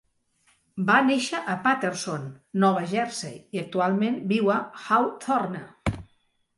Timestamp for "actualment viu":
3.67-4.53